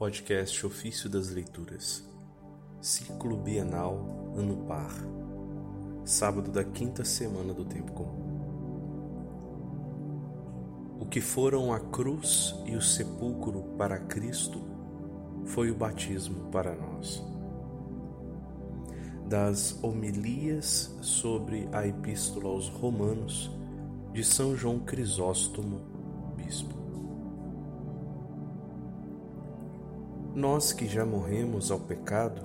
Podcast 0.00 0.64
Ofício 0.64 1.10
das 1.10 1.28
Leituras, 1.28 2.02
Ciclo 2.80 3.36
Bienal, 3.36 4.32
Ano 4.34 4.64
Par, 4.66 4.94
sábado 6.06 6.50
da 6.50 6.64
quinta 6.64 7.04
semana 7.04 7.52
do 7.52 7.66
Tempo 7.66 7.92
Comum. 7.92 8.30
O 10.98 11.04
que 11.04 11.20
foram 11.20 11.70
a 11.70 11.78
cruz 11.78 12.54
e 12.64 12.74
o 12.74 12.80
sepulcro 12.80 13.62
para 13.76 13.98
Cristo 13.98 14.62
foi 15.44 15.70
o 15.70 15.74
batismo 15.74 16.48
para 16.50 16.74
nós. 16.74 17.22
Das 19.28 19.84
homilias 19.84 20.96
sobre 21.02 21.68
a 21.72 21.86
Epístola 21.86 22.48
aos 22.48 22.68
Romanos 22.68 23.50
de 24.14 24.24
São 24.24 24.56
João 24.56 24.78
Crisóstomo, 24.78 25.82
Bispo. 26.38 26.79
Nós 30.34 30.72
que 30.72 30.86
já 30.86 31.04
morremos 31.04 31.72
ao 31.72 31.80
pecado, 31.80 32.42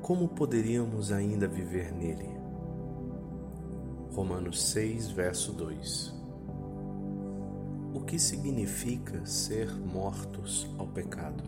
como 0.00 0.28
poderíamos 0.28 1.12
ainda 1.12 1.46
viver 1.46 1.92
nele? 1.92 2.26
Romanos 4.14 4.62
6, 4.70 5.10
verso 5.10 5.52
2. 5.52 6.14
O 7.92 8.00
que 8.00 8.18
significa 8.18 9.26
ser 9.26 9.70
mortos 9.76 10.66
ao 10.78 10.86
pecado? 10.86 11.44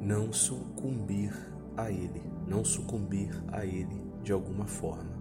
Não 0.00 0.32
sucumbir 0.32 1.34
a 1.76 1.90
ele, 1.90 2.22
não 2.46 2.64
sucumbir 2.64 3.42
a 3.48 3.66
ele 3.66 4.04
de 4.22 4.32
alguma 4.32 4.68
forma. 4.68 5.18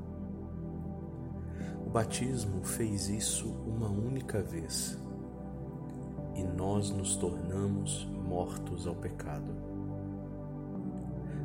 O 1.88 1.90
batismo 1.90 2.64
fez 2.64 3.10
isso 3.10 3.50
uma 3.66 3.90
única 3.90 4.44
vez 4.44 4.96
e 6.36 6.44
nós 6.44 6.90
nos 6.90 7.16
tornamos 7.16 8.06
mortos 8.28 8.88
ao 8.88 8.96
pecado. 8.96 9.54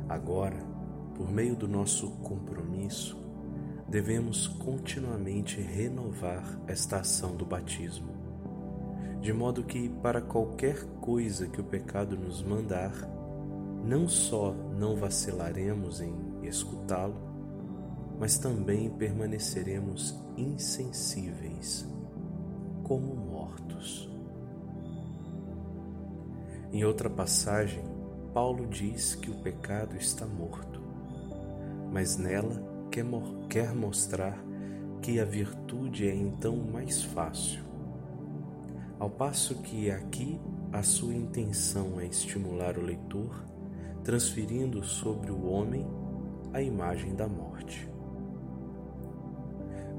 Agora, 0.07 0.59
por 1.15 1.31
meio 1.31 1.55
do 1.55 1.67
nosso 1.67 2.09
compromisso, 2.23 3.17
devemos 3.87 4.47
continuamente 4.47 5.59
renovar 5.59 6.59
esta 6.67 6.97
ação 6.97 7.35
do 7.35 7.45
batismo, 7.45 8.13
de 9.19 9.33
modo 9.33 9.63
que, 9.63 9.89
para 9.89 10.21
qualquer 10.21 10.85
coisa 11.01 11.47
que 11.47 11.59
o 11.59 11.63
pecado 11.63 12.15
nos 12.17 12.41
mandar, 12.41 12.93
não 13.83 14.07
só 14.07 14.53
não 14.77 14.95
vacilaremos 14.95 16.01
em 16.01 16.13
escutá-lo, 16.43 17.29
mas 18.19 18.37
também 18.37 18.89
permaneceremos 18.89 20.15
insensíveis, 20.37 21.87
como 22.83 23.15
mortos. 23.15 24.09
Em 26.71 26.85
outra 26.85 27.09
passagem, 27.09 27.83
Paulo 28.31 28.67
diz 28.67 29.15
que 29.15 29.31
o 29.31 29.41
pecado 29.41 29.97
está 29.97 30.25
morto, 30.25 30.79
mas 31.91 32.15
nela 32.15 32.61
quer, 32.91 33.05
quer 33.49 33.73
mostrar 33.73 34.37
que 35.01 35.19
a 35.19 35.25
virtude 35.25 36.07
é 36.07 36.13
então 36.13 36.55
mais 36.55 37.03
fácil. 37.03 37.63
Ao 38.99 39.09
passo 39.09 39.55
que 39.55 39.89
aqui 39.89 40.39
a 40.71 40.83
sua 40.83 41.15
intenção 41.15 41.99
é 41.99 42.05
estimular 42.05 42.77
o 42.77 42.83
leitor, 42.83 43.43
transferindo 44.03 44.83
sobre 44.83 45.31
o 45.31 45.47
homem 45.47 45.87
a 46.53 46.61
imagem 46.61 47.15
da 47.15 47.27
morte. 47.27 47.89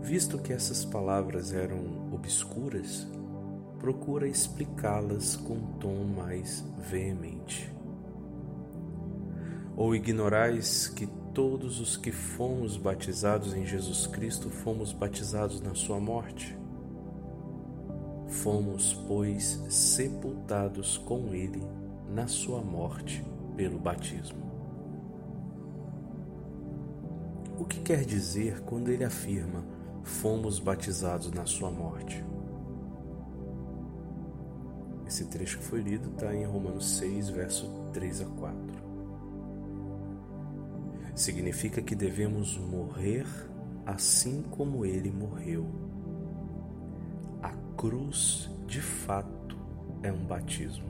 Visto 0.01 0.39
que 0.39 0.53
essas 0.53 0.85
palavras 0.85 1.53
eram 1.53 2.13
obscuras, 2.13 3.09
procura 3.81 4.29
explicá-las 4.29 5.35
com 5.37 5.59
tom 5.79 6.05
mais 6.05 6.63
veemente. 6.79 7.75
Ou 9.75 9.95
ignorais 9.95 10.87
que 10.87 11.07
todos 11.33 11.81
os 11.81 11.97
que 11.97 12.13
fomos 12.13 12.77
batizados 12.77 13.55
em 13.55 13.65
Jesus 13.65 14.07
Cristo 14.07 14.51
fomos 14.51 14.93
batizados 14.93 15.63
na 15.63 15.75
Sua 15.75 15.99
morte? 15.99 16.57
Fomos, 18.29 18.93
pois, 19.09 19.65
sepultados 19.71 20.99
com 20.99 21.35
Ele 21.35 21.63
na 22.09 22.27
Sua 22.27 22.61
morte 22.61 23.25
pelo 23.57 23.79
batismo. 23.79 24.51
O 27.59 27.65
que 27.65 27.81
quer 27.81 28.05
dizer 28.05 28.61
quando 28.63 28.91
ele 28.91 29.05
afirma: 29.05 29.65
fomos 30.03 30.59
batizados 30.59 31.31
na 31.31 31.47
Sua 31.47 31.71
morte? 31.71 32.25
Esse 35.11 35.25
trecho 35.25 35.59
que 35.59 35.65
foi 35.65 35.81
lido 35.81 36.09
está 36.09 36.33
em 36.33 36.45
Romanos 36.45 36.99
6, 36.99 37.31
verso 37.31 37.69
3 37.93 38.21
a 38.21 38.27
4. 38.27 38.57
Significa 41.17 41.83
que 41.83 41.97
devemos 41.97 42.57
morrer 42.57 43.27
assim 43.85 44.41
como 44.53 44.87
ele 44.87 45.11
morreu. 45.11 45.67
A 47.43 47.51
cruz, 47.77 48.49
de 48.69 48.81
fato, 48.81 49.59
é 50.01 50.13
um 50.13 50.25
batismo. 50.25 50.87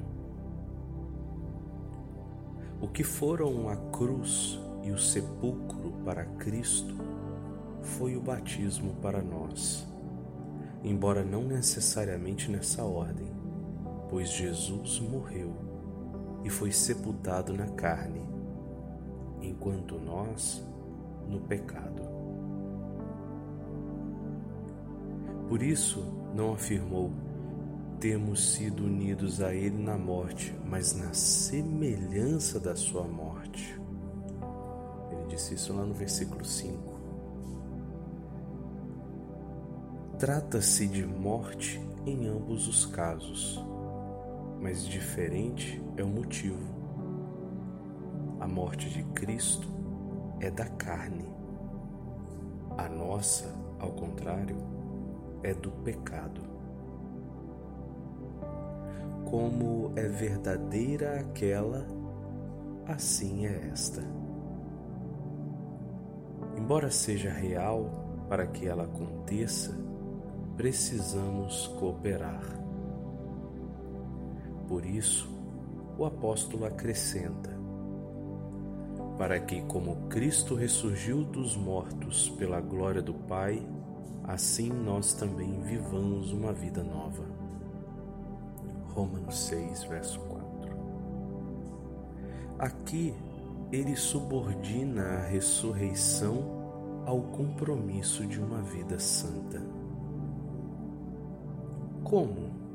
O 2.79 2.89
que 2.89 3.03
foram 3.03 3.71
a 3.71 3.77
cruz 3.91 4.61
e 4.83 4.91
o 4.91 4.99
sepulcro 4.99 5.93
para 6.05 6.27
Cristo 6.27 6.95
foi 7.81 8.17
o 8.17 8.21
batismo 8.21 8.97
para 8.97 9.23
nós, 9.23 9.89
embora 10.85 11.25
não 11.25 11.43
necessariamente 11.43 12.51
nessa 12.51 12.85
ordem 12.85 13.40
pois 14.10 14.28
Jesus 14.28 14.98
morreu 14.98 15.54
e 16.44 16.50
foi 16.50 16.72
sepultado 16.72 17.54
na 17.54 17.69
carne, 17.69 18.21
enquanto 19.41 19.98
nós 19.98 20.62
no 21.28 21.41
pecado. 21.41 22.03
Por 25.48 25.62
isso, 25.62 26.04
não 26.34 26.53
afirmou: 26.53 27.10
temos 28.00 28.53
sido 28.53 28.84
unidos 28.84 29.41
a 29.41 29.54
Ele 29.54 29.81
na 29.81 29.97
morte, 29.97 30.54
mas 30.66 30.92
na 30.94 31.15
semelhança 31.15 32.59
da 32.59 32.75
Sua 32.75 33.04
morte. 33.04 33.81
Ele 35.12 35.27
disse 35.28 35.54
isso 35.54 35.72
lá 35.72 35.84
no 35.84 35.94
versículo 35.94 36.44
5. 36.44 36.98
Trata-se 40.19 40.87
de 40.87 41.06
morte 41.06 41.81
em 42.06 42.27
ambos 42.27 42.69
os 42.69 42.84
casos 42.84 43.70
mas 44.60 44.84
diferente 44.84 45.82
é 45.97 46.04
o 46.04 46.09
motivo. 46.09 46.81
A 48.38 48.47
morte 48.47 48.91
de 48.91 49.03
Cristo 49.15 49.69
é 50.38 50.50
da 50.50 50.66
carne. 50.66 51.32
A 52.76 52.88
nossa, 52.88 53.54
ao 53.78 53.91
contrário, 53.93 54.56
é 55.43 55.54
do 55.54 55.71
pecado. 55.71 56.43
Como 59.25 59.93
é 59.97 60.06
verdadeira 60.09 61.21
aquela, 61.21 61.87
assim 62.87 63.47
é 63.47 63.71
esta. 63.72 64.03
Embora 66.56 66.91
seja 66.91 67.31
real 67.31 68.27
para 68.28 68.47
que 68.47 68.66
ela 68.66 68.84
aconteça, 68.84 69.75
precisamos 70.56 71.69
cooperar. 71.78 72.59
Por 74.71 74.87
isso, 74.87 75.29
o 75.99 76.05
apóstolo 76.05 76.65
acrescenta: 76.65 77.51
para 79.19 79.41
que, 79.41 79.61
como 79.63 80.09
Cristo 80.09 80.55
ressurgiu 80.55 81.25
dos 81.25 81.57
mortos 81.57 82.31
pela 82.39 82.61
glória 82.61 83.03
do 83.03 83.13
Pai, 83.13 83.61
assim 84.23 84.71
nós 84.71 85.13
também 85.13 85.61
vivamos 85.63 86.33
uma 86.33 86.53
vida 86.53 86.85
nova. 86.85 87.25
Romanos 88.95 89.41
6, 89.41 89.83
verso 89.87 90.21
4. 90.21 90.71
Aqui 92.57 93.13
ele 93.73 93.97
subordina 93.97 95.03
a 95.03 95.27
ressurreição 95.27 97.03
ao 97.07 97.23
compromisso 97.23 98.25
de 98.25 98.39
uma 98.39 98.63
vida 98.63 99.01
santa. 99.01 99.61
Como? 102.05 102.70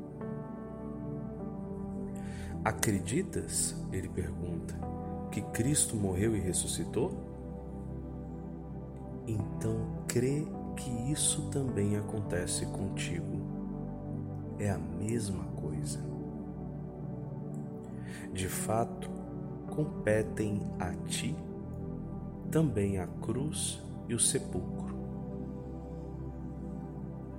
Acreditas, 2.66 3.76
ele 3.92 4.08
pergunta, 4.08 4.74
que 5.30 5.40
Cristo 5.40 5.94
morreu 5.94 6.34
e 6.34 6.40
ressuscitou? 6.40 7.12
Então 9.24 10.02
crê 10.08 10.44
que 10.74 10.90
isso 11.12 11.42
também 11.42 11.96
acontece 11.96 12.66
contigo. 12.66 13.40
É 14.58 14.68
a 14.68 14.78
mesma 14.78 15.44
coisa. 15.44 16.00
De 18.32 18.48
fato, 18.48 19.08
competem 19.70 20.60
a 20.80 20.92
ti 21.06 21.36
também 22.50 22.98
a 22.98 23.06
cruz 23.06 23.80
e 24.08 24.14
o 24.14 24.18
sepulcro. 24.18 24.96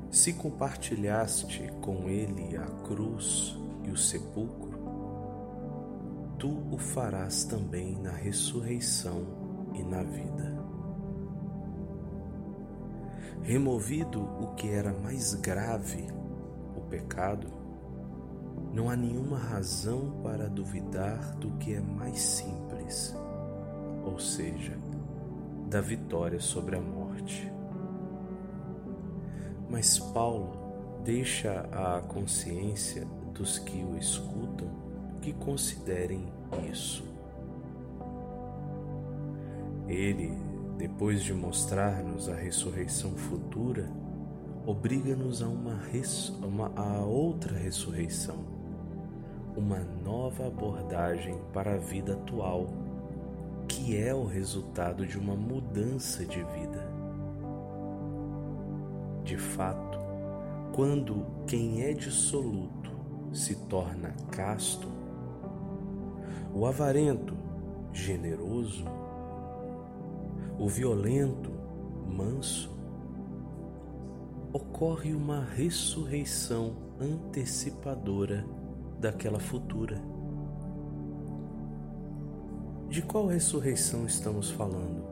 Se 0.09 0.31
compartilhaste 0.31 1.69
com 1.81 2.07
ele 2.07 2.55
a 2.55 2.65
cruz 2.87 3.57
e 3.83 3.91
o 3.91 3.97
sepulcro, 3.97 4.66
tu 6.37 6.63
o 6.71 6.77
farás 6.77 7.43
também 7.43 7.97
na 7.97 8.11
ressurreição 8.11 9.25
e 9.73 9.83
na 9.83 10.03
vida. 10.03 10.55
Removido 13.41 14.21
o 14.21 14.53
que 14.55 14.69
era 14.69 14.93
mais 14.93 15.33
grave, 15.35 16.07
o 16.75 16.81
pecado, 16.81 17.47
não 18.73 18.89
há 18.89 18.95
nenhuma 18.95 19.37
razão 19.37 20.21
para 20.21 20.49
duvidar 20.49 21.35
do 21.37 21.51
que 21.57 21.73
é 21.73 21.81
mais 21.81 22.19
simples, 22.19 23.15
ou 24.03 24.19
seja, 24.19 24.77
da 25.69 25.81
vitória 25.81 26.39
sobre 26.39 26.75
a 26.75 26.81
morte. 26.81 27.51
Mas 29.69 29.97
Paulo 29.97 31.01
deixa 31.03 31.61
a 31.71 32.01
consciência 32.01 33.05
dos 33.33 33.57
que 33.59 33.83
o 33.83 33.97
escutam 33.97 34.86
que 35.27 35.33
considerem 35.33 36.23
isso. 36.71 37.03
Ele, 39.85 40.31
depois 40.77 41.21
de 41.21 41.33
mostrar-nos 41.33 42.29
a 42.29 42.33
ressurreição 42.33 43.11
futura, 43.11 43.91
obriga-nos 44.65 45.43
a 45.43 45.49
uma, 45.49 45.81
uma 46.41 46.71
a 46.77 47.01
outra 47.01 47.57
ressurreição, 47.57 48.37
uma 49.57 49.79
nova 50.01 50.47
abordagem 50.47 51.37
para 51.51 51.73
a 51.73 51.77
vida 51.77 52.13
atual, 52.13 52.69
que 53.67 53.97
é 53.97 54.15
o 54.15 54.23
resultado 54.23 55.05
de 55.05 55.17
uma 55.17 55.35
mudança 55.35 56.25
de 56.25 56.41
vida. 56.41 56.89
De 59.25 59.35
fato, 59.35 59.99
quando 60.73 61.25
quem 61.45 61.83
é 61.83 61.91
dissoluto 61.91 62.91
se 63.33 63.55
torna 63.67 64.13
casto, 64.31 64.95
o 66.57 66.65
avarento, 66.65 67.37
generoso, 67.93 68.83
o 70.57 70.67
violento, 70.67 71.51
manso, 72.07 72.75
ocorre 74.51 75.13
uma 75.13 75.43
ressurreição 75.43 76.75
antecipadora 76.99 78.43
daquela 78.99 79.39
futura. 79.39 80.01
De 82.89 83.03
qual 83.03 83.27
ressurreição 83.27 84.07
estamos 84.07 84.49
falando? 84.49 85.05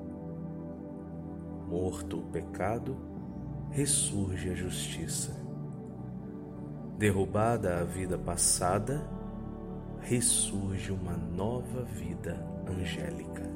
Morto 1.69 2.21
o 2.21 2.23
pecado, 2.23 2.97
ressurge 3.69 4.49
a 4.49 4.55
justiça. 4.55 5.31
Derrubada 6.97 7.81
a 7.81 7.83
vida 7.83 8.17
passada, 8.17 9.07
ressurge 10.05 10.91
uma 10.91 11.17
nova 11.17 11.83
vida 11.83 12.37
angélica. 12.67 13.54